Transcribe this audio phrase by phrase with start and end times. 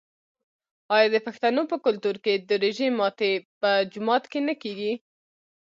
[0.95, 4.93] آیا د پښتنو په کلتور کې د روژې ماتی په جومات کې نه کیږي؟